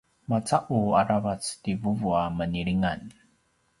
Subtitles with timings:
[0.29, 3.01] maca’u aravac ti vuvu a menilingan